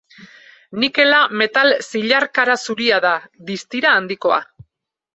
[0.83, 3.15] Nikela metal zilarkara zuria da,
[3.53, 4.45] distira handikoa.